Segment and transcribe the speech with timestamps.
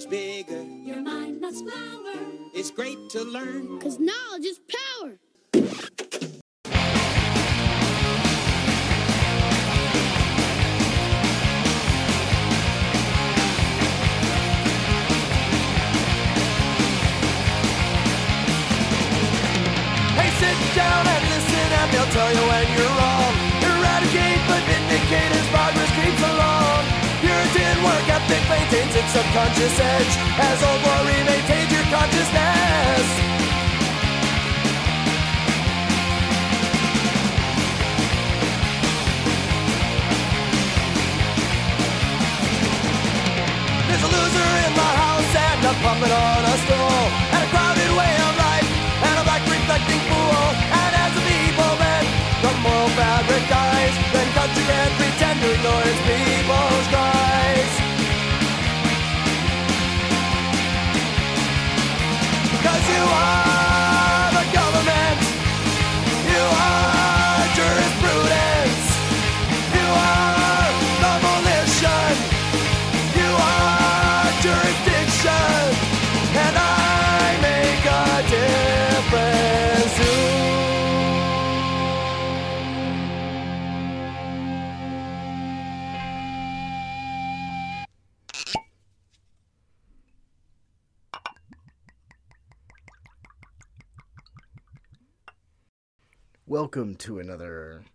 [0.00, 0.62] grows bigger.
[0.62, 2.14] Your mind must flower.
[2.54, 3.80] It's great to learn.
[3.80, 4.60] Cause knowledge is
[5.00, 5.18] power.
[28.30, 30.99] Ethic maintains its subconscious edge, as old glory
[96.62, 97.86] Welcome to another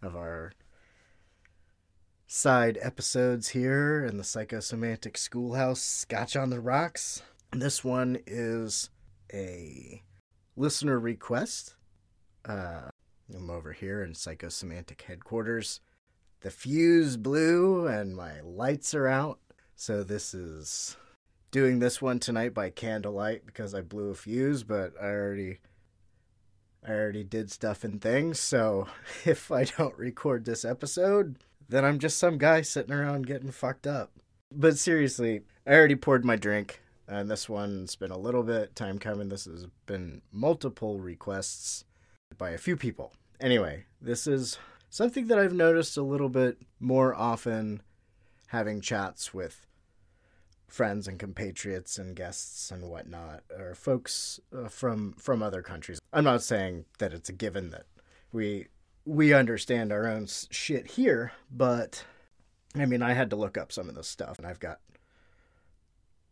[0.00, 0.52] of our
[2.26, 7.20] side episodes here in the Psychosemantic Schoolhouse Scotch on the Rocks.
[7.52, 8.88] This one is
[9.30, 10.02] a
[10.56, 11.74] listener request.
[12.46, 12.88] Uh,
[13.36, 15.82] I'm over here in Psychosemantic headquarters.
[16.40, 19.38] The fuse blew and my lights are out.
[19.76, 20.96] So this is
[21.50, 25.58] doing this one tonight by candlelight because I blew a fuse, but I already
[26.88, 28.88] I already did stuff and things, so
[29.24, 31.36] if I don't record this episode,
[31.68, 34.12] then I'm just some guy sitting around getting fucked up.
[34.50, 38.98] But seriously, I already poured my drink, and this one's been a little bit time
[38.98, 39.28] coming.
[39.28, 41.84] This has been multiple requests
[42.38, 43.12] by a few people.
[43.38, 47.82] Anyway, this is something that I've noticed a little bit more often
[48.48, 49.66] having chats with
[50.68, 55.98] friends and compatriots and guests and whatnot, or folks uh, from from other countries.
[56.12, 57.86] I'm not saying that it's a given that
[58.32, 58.66] we
[59.04, 62.04] we understand our own shit here, but
[62.76, 64.80] I mean, I had to look up some of this stuff, and I've got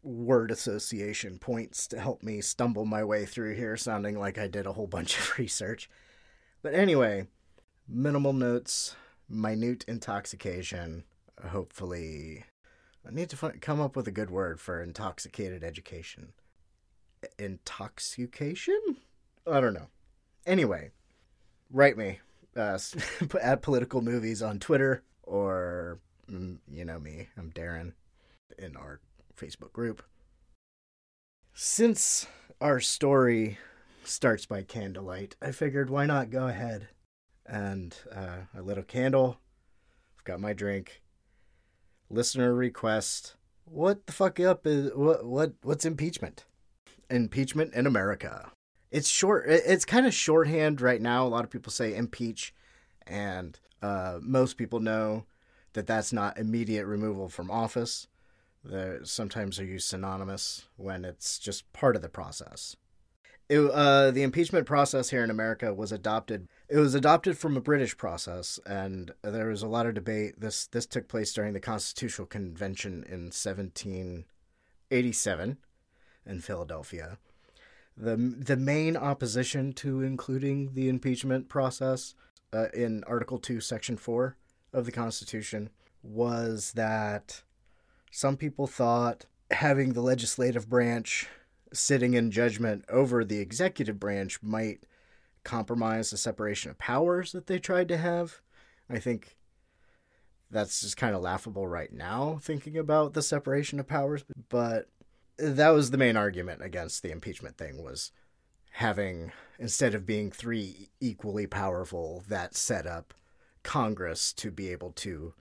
[0.03, 4.67] word association points to help me stumble my way through here, sounding like I did
[4.67, 5.91] a whole bunch of research.
[6.63, 7.27] But anyway,
[7.89, 8.95] minimal notes,
[9.29, 11.05] minute intoxication,
[11.49, 12.45] hopefully
[13.07, 16.33] I need to fi- come up with a good word for intoxicated education.
[17.39, 18.97] Intoxication?
[19.47, 19.89] I don't know.
[20.45, 20.91] Anyway,
[21.71, 22.21] write me
[22.57, 22.79] uh,
[23.41, 26.01] at political movies on Twitter or
[26.31, 27.29] mm, you know me.
[27.37, 27.93] I'm Daeron
[28.59, 29.01] in our
[29.37, 30.03] Facebook group.
[31.55, 32.27] Since
[32.61, 33.59] our story
[34.05, 36.89] starts by candlelight, I figured why not go ahead
[37.45, 39.39] and uh, I lit a candle.
[40.19, 41.03] I've got my drink
[42.11, 43.35] listener request.
[43.65, 46.45] What the fuck up is what what what's impeachment?
[47.11, 48.51] Impeachment in America.
[48.91, 49.45] It's short.
[49.49, 51.27] It's kind of shorthand right now.
[51.27, 52.55] A lot of people say impeach,
[53.07, 55.25] and uh, most people know
[55.73, 58.09] that that's not immediate removal from office.
[58.65, 62.77] The sometimes they're used synonymous when it's just part of the process.
[63.49, 66.49] It, uh, the impeachment process here in America was adopted.
[66.69, 70.41] It was adopted from a British process, and there was a lot of debate.
[70.41, 75.59] This this took place during the Constitutional Convention in 1787
[76.27, 77.19] in Philadelphia.
[77.97, 82.17] the The main opposition to including the impeachment process
[82.53, 84.37] uh, in Article Two, Section Four
[84.73, 85.71] of the Constitution
[86.03, 87.43] was that
[88.11, 91.29] some people thought having the legislative branch
[91.73, 94.85] sitting in judgment over the executive branch might
[95.47, 98.41] compromise the separation of powers that they tried to have.
[98.91, 99.37] I think
[100.51, 104.25] that's just kind of laughable right now, thinking about the separation of powers.
[104.49, 104.91] But
[105.39, 108.11] that was the main argument against the impeachment thing was
[108.73, 113.15] having instead of being three equally powerful that set up
[113.63, 115.33] Congress to be able to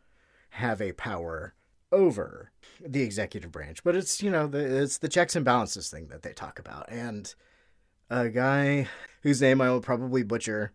[0.51, 1.53] have a power
[1.91, 3.83] over the executive branch.
[3.83, 6.91] But it's you know the, it's the checks and balances thing that they talk about,
[6.91, 7.33] and
[8.09, 8.87] a guy
[9.25, 10.71] whose name I will probably butcher,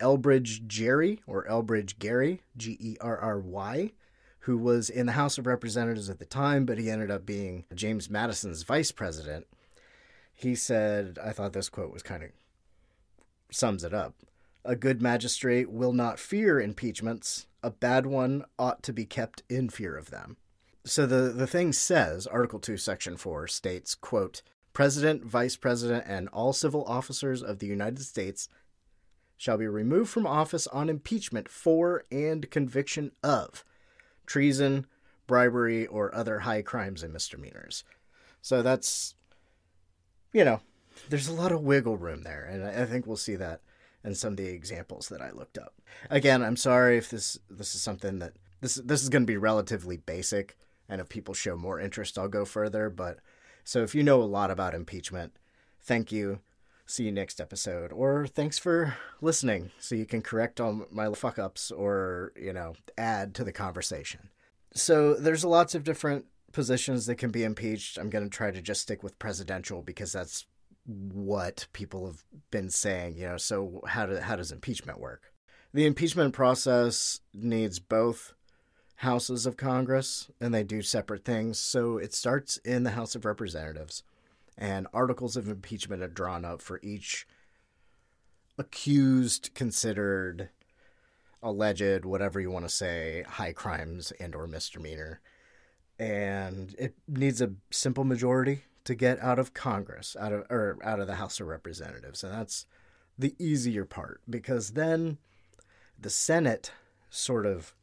[0.00, 3.92] Elbridge Jerry or Elbridge Gary, G E R R Y,
[4.40, 7.64] who was in the House of Representatives at the time, but he ended up being
[7.74, 9.46] James Madison's vice president.
[10.34, 12.30] He said, I thought this quote was kind of
[13.50, 14.14] sums it up.
[14.62, 19.70] A good magistrate will not fear impeachments, a bad one ought to be kept in
[19.70, 20.36] fear of them.
[20.84, 24.42] So the, the thing says, Article 2, Section 4 states, quote,
[24.80, 28.48] President, Vice President, and all civil officers of the United States
[29.36, 33.62] shall be removed from office on impeachment for and conviction of
[34.24, 34.86] treason,
[35.26, 37.84] bribery, or other high crimes and misdemeanors.
[38.40, 39.14] So that's,
[40.32, 40.60] you know,
[41.10, 43.60] there's a lot of wiggle room there, and I think we'll see that
[44.02, 45.74] in some of the examples that I looked up.
[46.08, 48.32] Again, I'm sorry if this this is something that
[48.62, 50.56] this this is going to be relatively basic,
[50.88, 52.88] and if people show more interest, I'll go further.
[52.88, 53.18] But
[53.70, 55.32] so if you know a lot about impeachment,
[55.80, 56.40] thank you.
[56.86, 61.38] See you next episode, or thanks for listening, so you can correct all my fuck
[61.38, 64.30] ups or you know add to the conversation.
[64.74, 67.96] So there's lots of different positions that can be impeached.
[67.96, 70.46] I'm going to try to just stick with presidential because that's
[70.84, 75.32] what people have been saying, you know, so how do, how does impeachment work?
[75.72, 78.34] The impeachment process needs both
[79.00, 81.58] houses of Congress and they do separate things.
[81.58, 84.02] So it starts in the House of Representatives
[84.58, 87.26] and articles of impeachment are drawn up for each
[88.58, 90.50] accused, considered,
[91.42, 95.22] alleged, whatever you want to say, high crimes and or misdemeanor.
[95.98, 101.00] And it needs a simple majority to get out of Congress, out of or out
[101.00, 102.66] of the House of Representatives, and that's
[103.18, 105.16] the easier part because then
[105.98, 106.72] the Senate
[107.08, 107.74] sort of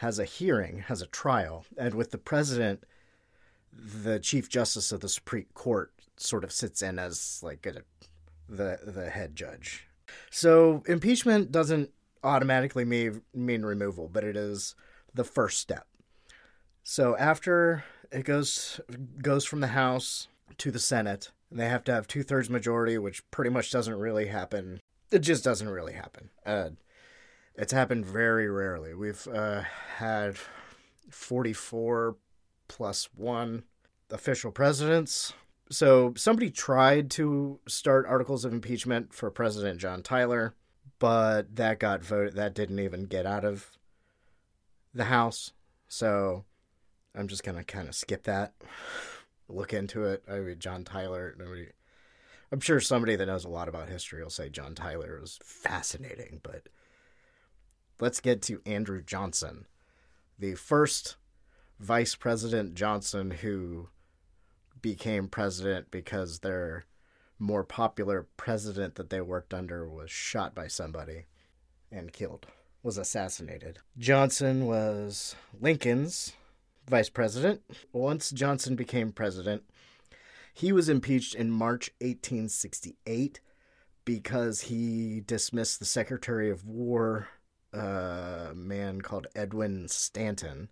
[0.00, 2.84] has a hearing, has a trial, and with the president,
[3.72, 7.82] the Chief Justice of the Supreme Court sort of sits in as like a,
[8.48, 9.86] the the head judge.
[10.30, 11.90] So impeachment doesn't
[12.22, 14.74] automatically mean mean removal, but it is
[15.14, 15.86] the first step.
[16.82, 18.80] So after it goes
[19.22, 21.30] goes from the House to the Senate.
[21.50, 24.78] And they have to have two thirds majority, which pretty much doesn't really happen.
[25.10, 26.30] It just doesn't really happen.
[26.46, 26.70] Uh,
[27.60, 28.94] it's happened very rarely.
[28.94, 29.62] We've uh,
[29.98, 30.38] had
[31.10, 32.16] 44
[32.68, 33.64] plus one
[34.10, 35.34] official presidents.
[35.70, 40.54] So somebody tried to start articles of impeachment for President John Tyler,
[40.98, 42.34] but that got voted.
[42.34, 43.70] That didn't even get out of
[44.94, 45.52] the House.
[45.86, 46.44] So
[47.14, 48.54] I'm just gonna kind of skip that
[49.48, 50.22] look into it.
[50.28, 51.34] I mean, John Tyler.
[51.38, 51.66] Nobody,
[52.50, 56.40] I'm sure somebody that knows a lot about history will say John Tyler was fascinating,
[56.42, 56.68] but
[58.00, 59.66] let's get to Andrew Johnson,
[60.38, 61.16] the first
[61.78, 63.88] Vice President Johnson who
[64.82, 66.84] became president because their
[67.38, 71.26] more popular president that they worked under was shot by somebody
[71.90, 72.46] and killed,
[72.82, 73.78] was assassinated.
[73.98, 76.34] Johnson was Lincoln's
[76.88, 77.62] vice president.
[77.92, 79.62] Once Johnson became president,
[80.52, 83.40] he was impeached in March 1868
[84.04, 87.28] because he dismissed the Secretary of War,
[87.72, 90.68] a man called Edwin Stanton.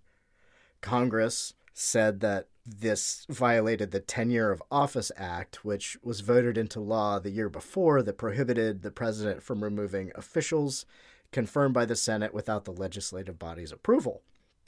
[0.80, 7.18] Congress said that this violated the Tenure of Office Act, which was voted into law
[7.18, 10.84] the year before that prohibited the president from removing officials
[11.32, 14.22] confirmed by the Senate without the legislative body's approval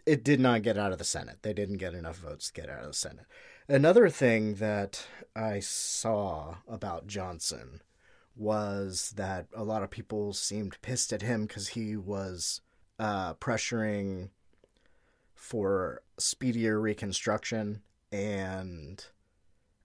[0.06, 1.38] it did not get out of the Senate.
[1.42, 3.26] They didn't get enough votes to get out of the Senate.
[3.68, 7.80] Another thing that I saw about Johnson
[8.40, 12.62] was that a lot of people seemed pissed at him because he was
[12.98, 14.30] uh, pressuring
[15.34, 19.04] for speedier reconstruction and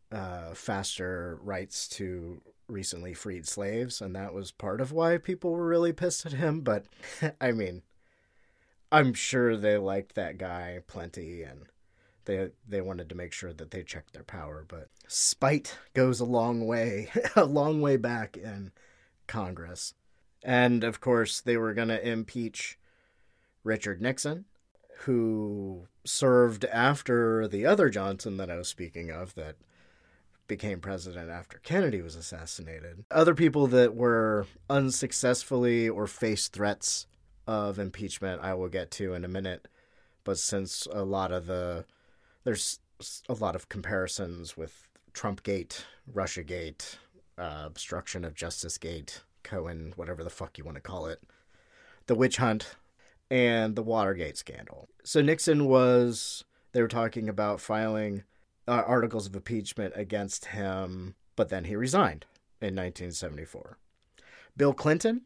[0.10, 5.68] uh, faster rights to recently freed slaves, and that was part of why people were
[5.68, 6.62] really pissed at him.
[6.62, 6.86] But
[7.42, 7.82] I mean,
[8.90, 11.66] I'm sure they liked that guy plenty and
[12.26, 16.26] they they wanted to make sure that they checked their power, but spite goes a
[16.26, 18.72] long way, a long way back in
[19.28, 19.94] Congress.
[20.44, 22.78] And of course, they were going to impeach
[23.64, 24.46] Richard Nixon,
[25.00, 29.56] who served after the other Johnson that I was speaking of that
[30.48, 33.04] became president after Kennedy was assassinated.
[33.10, 37.08] Other people that were unsuccessfully or faced threats
[37.48, 39.68] of impeachment I will get to in a minute.
[40.24, 41.86] But since a lot of the
[42.46, 42.80] there's
[43.28, 46.96] a lot of comparisons with Trumpgate, Russiagate,
[47.38, 51.22] uh, obstruction of justice gate, Cohen, whatever the fuck you want to call it,
[52.08, 52.76] the witch hunt,
[53.30, 54.88] and the Watergate scandal.
[55.04, 58.24] So Nixon was they were talking about filing
[58.68, 62.26] uh, articles of impeachment against him, but then he resigned
[62.62, 63.78] in 1974.
[64.56, 65.22] Bill Clinton,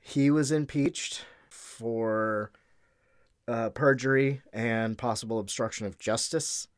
[0.00, 2.50] he was impeached for
[3.48, 6.68] uh, perjury and possible obstruction of justice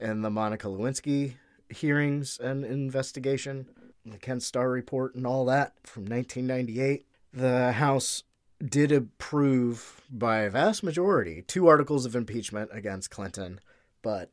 [0.00, 1.34] in the Monica Lewinsky
[1.68, 3.66] hearings and investigation,
[4.04, 7.06] the Ken Starr report, and all that from 1998.
[7.32, 8.22] The House
[8.64, 13.60] did approve by a vast majority two articles of impeachment against Clinton,
[14.02, 14.30] but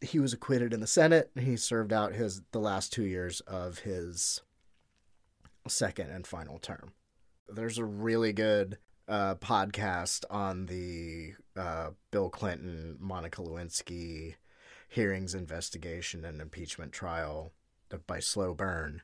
[0.00, 1.30] he was acquitted in the Senate.
[1.38, 4.42] He served out his the last two years of his
[5.66, 6.92] second and final term.
[7.48, 8.78] There's a really good
[9.08, 14.34] uh, podcast on the uh, Bill Clinton, Monica Lewinsky
[14.88, 17.52] hearings, investigation, and impeachment trial
[18.06, 19.02] by Slow Burn.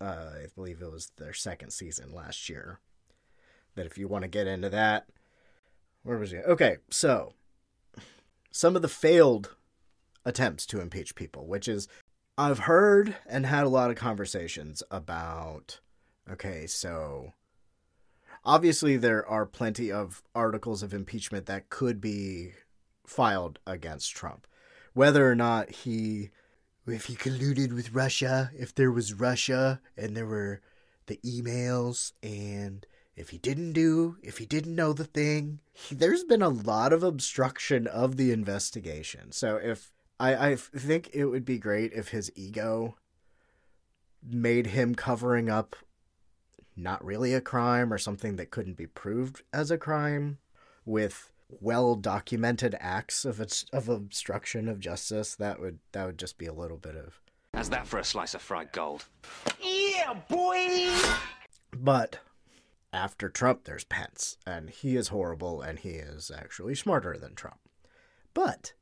[0.00, 2.80] Uh, I believe it was their second season last year.
[3.74, 5.06] That if you want to get into that,
[6.02, 6.38] where was he?
[6.38, 7.34] Okay, so
[8.50, 9.56] some of the failed
[10.24, 11.88] attempts to impeach people, which is
[12.36, 15.80] I've heard and had a lot of conversations about.
[16.30, 17.32] Okay, so
[18.48, 22.52] obviously there are plenty of articles of impeachment that could be
[23.06, 24.46] filed against Trump.
[24.94, 26.30] Whether or not he
[26.86, 30.62] if he colluded with Russia, if there was Russia and there were
[31.06, 36.24] the emails and if he didn't do, if he didn't know the thing, he, there's
[36.24, 39.30] been a lot of obstruction of the investigation.
[39.32, 42.96] So if I, I think it would be great if his ego
[44.26, 45.76] made him covering up
[46.78, 50.38] not really a crime or something that couldn't be proved as a crime
[50.84, 53.40] with well documented acts of
[53.72, 57.20] of obstruction of justice that would that would just be a little bit of
[57.54, 59.06] How's that for a slice of fried gold?
[59.60, 60.90] Yeah, boy!
[61.74, 62.20] but
[62.92, 67.58] after Trump there's Pence and he is horrible and he is actually smarter than Trump
[68.34, 68.72] but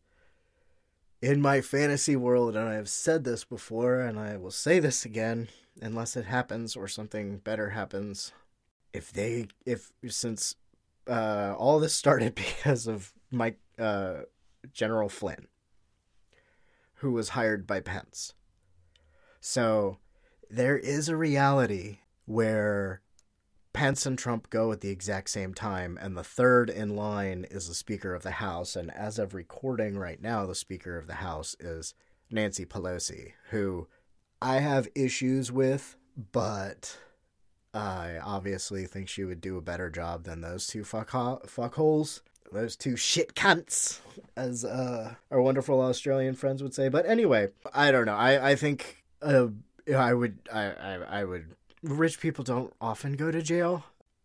[1.23, 5.05] in my fantasy world and I have said this before and I will say this
[5.05, 5.49] again
[5.81, 8.33] unless it happens or something better happens
[8.93, 10.57] if they if since
[11.09, 14.23] uh, all this started because of Mike uh,
[14.73, 15.49] General Flynn,
[16.97, 18.35] who was hired by Pence.
[19.41, 19.99] So
[20.51, 23.03] there is a reality where
[23.73, 27.69] Pence and Trump go at the exact same time, and the third in line is
[27.69, 28.75] the Speaker of the House.
[28.75, 31.95] And as of recording right now, the Speaker of the House is
[32.31, 33.87] Nancy Pelosi, who
[34.41, 35.97] I have issues with,
[36.33, 36.99] but
[37.73, 42.21] I obviously think she would do a better job than those two fuck fuckholes.
[42.53, 43.99] Those two shit cunts,
[44.37, 46.89] as uh, our wonderful Australian friends would say.
[46.89, 48.15] But anyway, I don't know.
[48.15, 49.49] I, I think uh,
[49.95, 53.85] I would I, I, I would rich people don't often go to jail.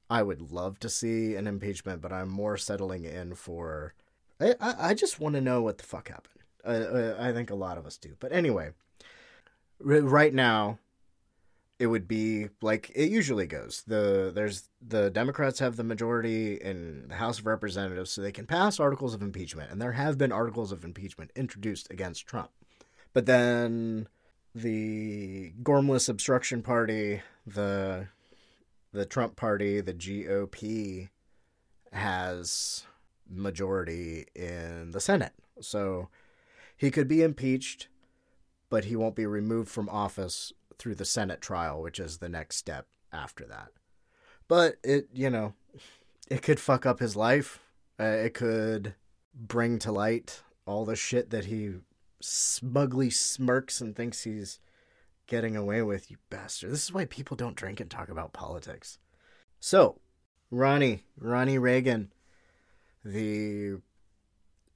[0.10, 3.94] I would love to see an impeachment, but I'm more settling in for.
[4.40, 6.44] I, I, I just want to know what the fuck happened.
[6.64, 8.16] Uh, I think a lot of us do.
[8.20, 8.72] But anyway,
[9.84, 10.80] right now,
[11.80, 13.84] it would be like it usually goes.
[13.88, 18.46] The there's the Democrats have the majority in the House of Representatives, so they can
[18.46, 22.52] pass articles of impeachment, and there have been articles of impeachment introduced against Trump.
[23.14, 24.08] But then
[24.54, 28.08] the Gormless Obstruction Party, the
[28.94, 31.10] the Trump Party, the GOP,
[31.92, 32.86] has
[33.28, 36.10] majority in the Senate, so
[36.78, 37.88] he could be impeached,
[38.72, 42.56] but he won't be removed from office through the Senate trial, which is the next
[42.56, 43.68] step after that.
[44.48, 45.54] But it, you know,
[46.30, 47.60] it could fuck up his life.
[48.00, 48.96] Uh, it could
[49.36, 51.74] bring to light all the shit that he
[52.22, 54.60] smugly smirks and thinks he's
[55.28, 56.72] getting away with, you bastard.
[56.72, 59.00] This is why people don't drink and talk about politics.
[59.60, 60.00] So,
[60.50, 62.14] Ronnie, Ronnie Reagan,
[63.04, 63.80] the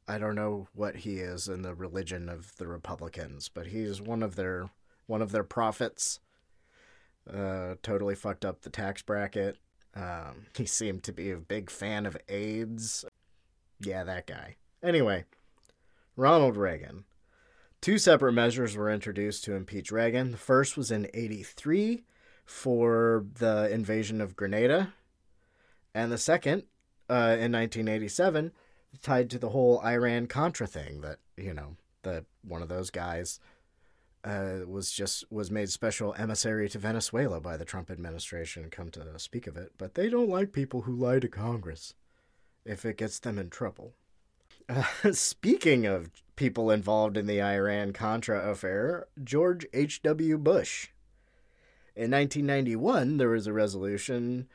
[0.07, 4.21] I don't know what he is in the religion of the Republicans, but he's one
[4.21, 4.69] of their
[5.07, 6.19] one of their prophets.
[7.31, 9.57] Uh, totally fucked up the tax bracket.
[9.95, 13.05] Um, he seemed to be a big fan of AIDS.
[13.79, 14.57] Yeah, that guy.
[14.83, 15.25] Anyway,
[16.15, 17.05] Ronald Reagan.
[17.81, 20.31] Two separate measures were introduced to impeach Reagan.
[20.31, 22.03] The first was in 83
[22.45, 24.93] for the invasion of Grenada,
[25.93, 26.63] and the second
[27.09, 28.51] uh, in 1987
[29.02, 33.40] tied to the whole Iran Contra thing that, you know, that one of those guys
[34.24, 38.70] uh, was just was made special emissary to Venezuela by the Trump administration.
[38.70, 41.94] Come to speak of it, but they don't like people who lie to Congress
[42.66, 43.94] if it gets them in trouble.
[44.68, 50.38] Uh, speaking of people involved in the Iran Contra affair, George H.W.
[50.40, 50.90] Bush.
[51.96, 54.48] In 1991, there was a resolution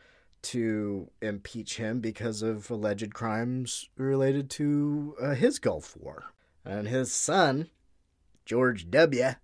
[0.43, 6.25] to impeach him because of alleged crimes related to uh, his Gulf War.
[6.65, 7.69] And his son,
[8.45, 9.35] George W.,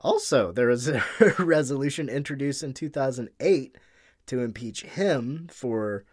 [0.00, 1.02] also, there was a
[1.38, 3.76] resolution introduced in 2008
[4.26, 6.04] to impeach him for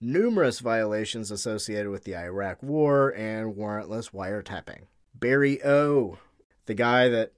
[0.00, 4.82] numerous violations associated with the Iraq War and warrantless wiretapping.
[5.14, 6.18] Barry O,
[6.66, 7.32] the guy that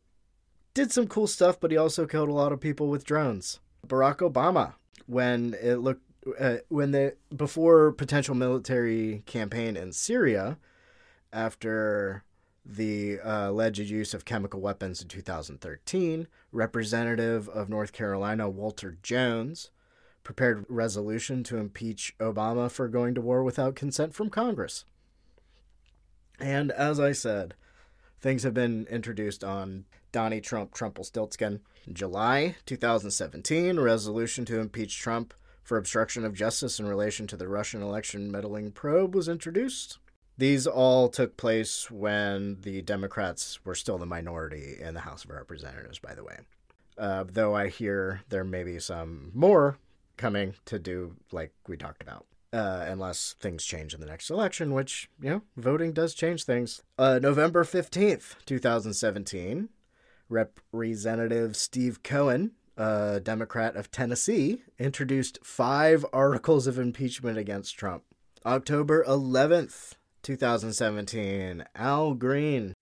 [0.73, 3.61] did some cool stuff, but he also killed a lot of people with drones.
[3.87, 4.75] Barack Obama,
[5.07, 6.03] when it looked
[6.39, 10.59] uh, when the before potential military campaign in Syria,
[11.33, 12.25] after
[12.65, 19.71] the uh, alleged use of chemical weapons in 2013, Representative of North Carolina Walter Jones
[20.23, 24.87] prepared resolution to impeach Obama for going to war without consent from Congress.
[26.41, 27.55] And as I said,
[28.25, 31.61] things have been introduced on Donnie Trump Trumpelstiltskin.
[31.87, 37.37] In July 2017, a resolution to impeach Trump for obstruction of justice in relation to
[37.37, 39.99] the Russian election meddling probe was introduced.
[40.39, 45.31] These all took place when the Democrats were still the minority in the House of
[45.31, 46.39] Representatives, by the way.
[46.97, 49.77] Uh, though I hear there may be some more
[50.17, 52.25] coming to do like we talked about.
[52.55, 56.85] Uh, unless things change in the next election, which, you know, voting does change things.
[56.97, 59.71] Uh, November 15th, 2017,
[60.29, 68.05] Representative Steve Cohen, a Democrat of Tennessee, introduced five articles of impeachment against Trump.
[68.47, 72.73] October 11th, 2017, Al Green,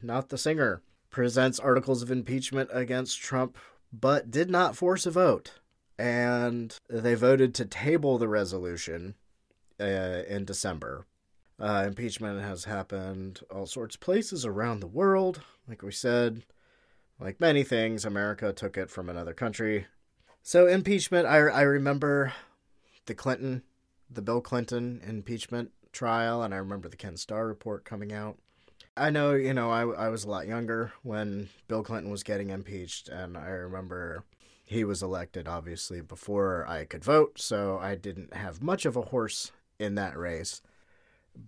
[0.00, 0.80] not the singer,
[1.10, 3.58] presents articles of impeachment against Trump,
[3.92, 5.54] but did not force a vote.
[5.98, 9.14] And they voted to table the resolution
[9.80, 11.06] uh, in December.
[11.60, 15.42] Uh, impeachment has happened all sorts of places around the world.
[15.68, 16.42] Like we said,
[17.20, 19.86] like many things, America took it from another country.
[20.42, 22.32] So, impeachment, I, I remember
[23.06, 23.62] the Clinton,
[24.10, 28.36] the Bill Clinton impeachment trial, and I remember the Ken Starr report coming out.
[28.96, 32.50] I know, you know, I, I was a lot younger when Bill Clinton was getting
[32.50, 34.24] impeached, and I remember
[34.74, 39.02] he was elected, obviously, before I could vote, so I didn't have much of a
[39.02, 40.60] horse in that race.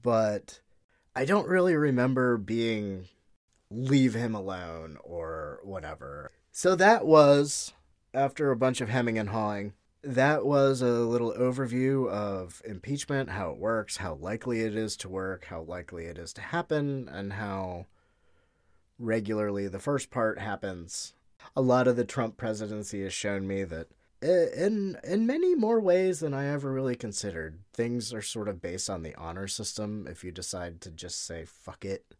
[0.03, 0.61] But
[1.15, 3.09] I don't really remember being
[3.71, 6.31] leave him alone or whatever.
[6.53, 7.75] So that was,
[8.15, 13.51] after a bunch of hemming and hawing, that was a little overview of impeachment, how
[13.51, 17.33] it works, how likely it is to work, how likely it is to happen, and
[17.35, 17.87] how
[18.99, 21.13] regularly the first part happens.
[21.55, 23.89] A lot of the Trump presidency has shown me that
[24.23, 28.89] in in many more ways than I ever really considered, things are sort of based
[28.89, 30.07] on the honor system.
[30.11, 32.15] If you decide to just say fuck it,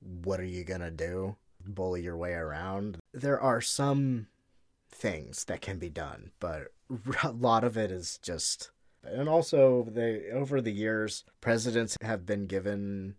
[0.00, 1.36] what are you gonna do?
[1.64, 2.98] Bully your way around.
[3.12, 4.28] There are some
[4.90, 6.72] things that can be done, but
[7.22, 8.70] a lot of it is just.
[9.02, 13.14] And also, they over the years, presidents have been given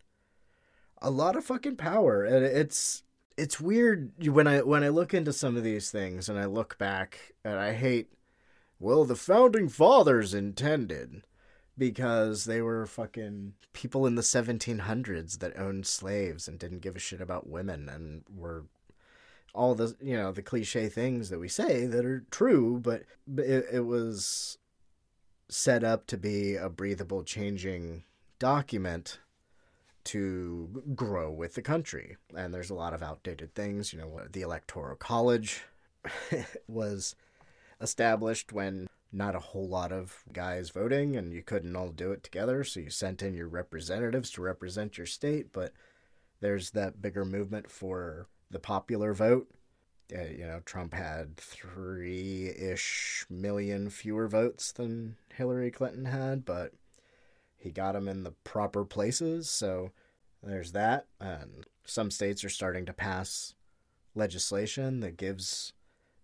[1.02, 3.04] a lot of fucking power, and it's
[3.42, 6.78] it's weird when I when I look into some of these things and I look
[6.78, 8.14] back and I hate.
[8.80, 11.24] Well, the founding fathers intended
[11.78, 17.00] because they were fucking people in the 1700s that owned slaves and didn't give a
[17.00, 18.66] shit about women and were
[19.54, 23.04] all the you know the cliche things that we say that are true but
[23.38, 24.58] it, it was
[25.50, 28.04] set up to be a breathable changing
[28.40, 29.20] document
[30.06, 32.18] to grow with the country.
[32.36, 35.64] And there's a lot of outdated things you know the electoral college
[36.68, 37.16] was
[37.80, 42.24] established when not a whole lot of guys voting and you couldn't all do it
[42.24, 42.64] together.
[42.64, 45.74] So you sent in your representatives to represent your state but
[46.40, 49.48] there's that bigger movement for the popular vote.
[50.14, 56.74] Uh, you know trump had three-ish million fewer votes than hillary clinton had but
[57.62, 59.92] he got them in the proper places so
[60.44, 61.06] there's that.
[61.20, 63.54] And some states are starting to pass
[64.16, 65.74] legislation that gives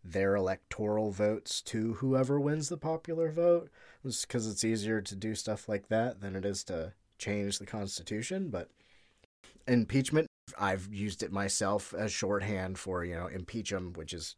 [0.04, 3.69] their electoral votes to whoever wins the popular vote.
[4.04, 8.47] Because it's easier to do stuff like that than it is to change the constitution
[8.52, 8.69] but
[9.67, 10.28] impeachment
[10.60, 14.36] i've used it myself as shorthand for you know impeach them which is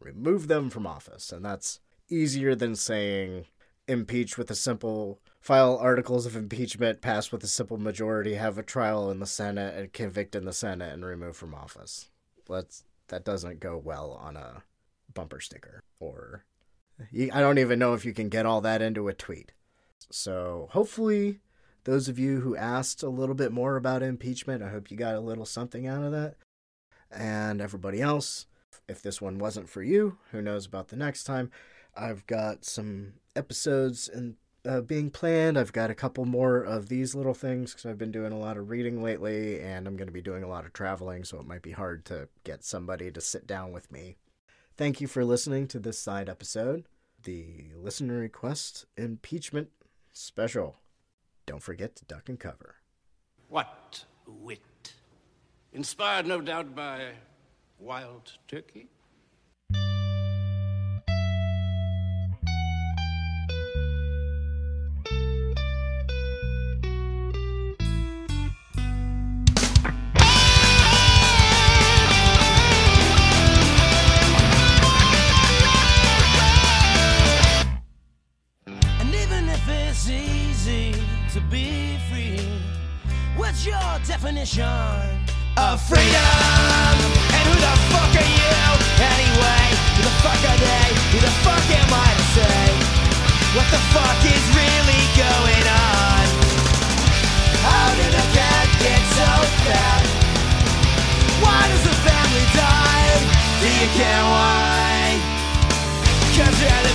[0.00, 1.32] remove them from office.
[1.32, 3.46] And that's easier than saying
[3.86, 8.62] impeach with a simple file articles of impeachment pass with a simple majority have a
[8.62, 12.10] trial in the senate and convict in the senate and remove from office
[12.48, 14.62] let's that doesn't go well on a
[15.14, 16.44] bumper sticker or
[17.12, 19.52] I don't even know if you can get all that into a tweet.
[20.10, 21.40] So hopefully
[21.84, 25.14] those of you who asked a little bit more about impeachment, I hope you got
[25.14, 26.34] a little something out of that.
[27.10, 28.46] And everybody else,
[28.88, 31.50] if this one wasn't for you, who knows about the next time?
[31.96, 34.34] I've got some episodes and
[34.66, 35.58] uh, being planned.
[35.58, 38.56] I've got a couple more of these little things because I've been doing a lot
[38.56, 41.46] of reading lately, and I'm going to be doing a lot of traveling, so it
[41.46, 44.16] might be hard to get somebody to sit down with me
[44.78, 46.84] Thank you for listening to this side episode,
[47.24, 49.70] the listener request impeachment
[50.12, 50.76] special.
[51.46, 52.76] Don't forget to duck and cover.
[53.48, 54.92] What wit.
[55.72, 57.08] Inspired, no doubt, by
[57.80, 58.86] wild turkey.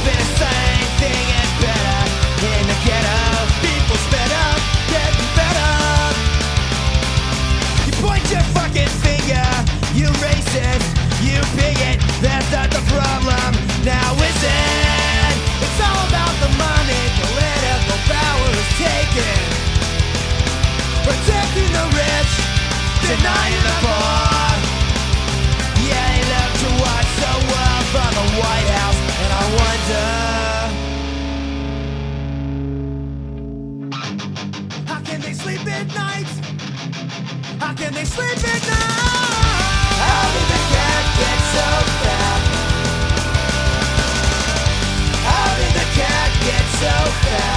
[0.04, 1.26] the same thing
[1.62, 2.02] better.
[2.44, 3.20] In the ghetto,
[3.66, 3.98] people
[4.46, 4.60] up,
[5.36, 6.16] fed up
[7.88, 9.48] You point your fucking finger,
[9.96, 10.88] you racist,
[11.24, 11.98] you bigot.
[12.22, 13.52] That's not the problem,
[13.84, 15.36] now is it?
[15.66, 19.40] It's all about the money, political power is taken.
[21.08, 22.34] Protecting the rich,
[23.08, 23.93] denying the poor.
[37.64, 39.64] How can they sleep at night?
[40.04, 41.68] How did the cat get so
[42.04, 42.42] fat?
[45.24, 47.53] How did the cat get so fat?